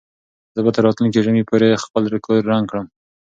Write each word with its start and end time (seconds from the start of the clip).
زه 0.55 0.59
به 0.65 0.71
تر 0.75 0.83
راتلونکي 0.87 1.19
ژمي 1.25 1.43
پورې 1.49 1.81
خپل 1.83 2.03
کور 2.25 2.39
رنګ 2.51 2.65
کړم. 2.69 2.85